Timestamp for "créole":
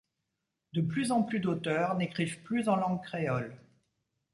3.03-3.55